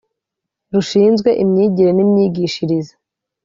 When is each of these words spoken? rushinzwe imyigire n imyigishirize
rushinzwe 0.73 1.29
imyigire 1.43 1.91
n 1.93 1.99
imyigishirize 2.05 2.93